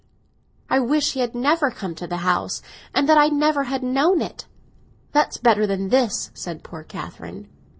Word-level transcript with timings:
"I 0.67 0.79
wish 0.79 1.13
he 1.13 1.23
never 1.27 1.69
had 1.69 1.77
come 1.77 1.93
to 1.93 2.07
the 2.07 2.17
house, 2.25 2.63
and 2.91 3.07
that 3.07 3.19
I 3.19 3.27
never 3.27 3.65
had 3.65 3.83
known 3.83 4.19
it! 4.19 4.47
That's 5.11 5.37
better 5.37 5.67
than 5.67 5.89
this," 5.89 6.31
said 6.33 6.63
poor 6.63 6.81
Catherine. 6.83 7.47